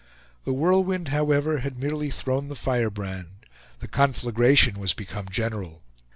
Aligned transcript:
The 0.45 0.53
Whirlwind, 0.53 1.09
however, 1.09 1.59
had 1.59 1.77
merely 1.77 2.09
thrown 2.09 2.47
the 2.47 2.55
firebrand; 2.55 3.45
the 3.81 3.87
conflagration 3.87 4.79
was 4.79 4.95
become 4.95 5.27
general. 5.29 5.83